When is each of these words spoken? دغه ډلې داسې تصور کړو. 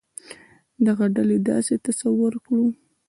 دغه 0.87 1.05
ډلې 1.15 1.37
داسې 1.49 1.73
تصور 1.87 2.33
کړو. 2.45 2.67